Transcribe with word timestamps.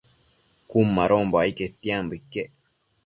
Cun 0.69 0.87
madonbo 0.97 1.35
ai 1.37 1.51
quetianbo 1.59 2.13
iquec 2.19 2.51